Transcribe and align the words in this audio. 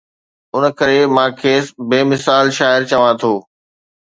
ان 0.55 0.63
ڪري 0.79 0.99
مان 1.15 1.29
کيس 1.39 1.65
بي 1.89 1.99
مثال 2.11 2.45
شاعر 2.57 2.81
چوان 2.91 3.13
ٿو. 3.21 3.33